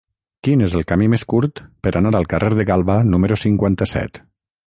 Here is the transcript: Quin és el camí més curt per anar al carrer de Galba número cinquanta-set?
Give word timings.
Quin 0.45 0.61
és 0.67 0.75
el 0.79 0.85
camí 0.91 1.09
més 1.13 1.25
curt 1.33 1.61
per 1.87 1.91
anar 2.01 2.13
al 2.21 2.27
carrer 2.33 2.51
de 2.61 2.67
Galba 2.71 2.97
número 3.13 3.39
cinquanta-set? 3.45 4.19